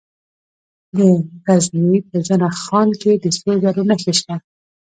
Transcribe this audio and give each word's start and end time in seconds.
د 0.95 0.97
غزني 1.45 1.97
په 2.09 2.17
زنه 2.27 2.47
خان 2.61 2.89
کې 3.01 3.11
د 3.23 3.25
سرو 3.37 3.53
زرو 3.63 3.81
نښې 3.89 4.13
شته. 4.19 4.35